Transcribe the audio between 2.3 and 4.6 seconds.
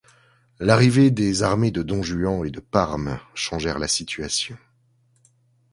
et de Parme changèrent la situation.